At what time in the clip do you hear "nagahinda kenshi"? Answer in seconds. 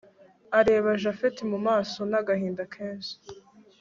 2.09-3.13